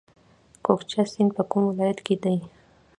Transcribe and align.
کوکچه 0.65 1.03
سیند 1.11 1.31
په 1.37 1.43
کوم 1.49 1.63
ولایت 1.69 1.99
کې 2.05 2.15
دی؟ 2.23 2.37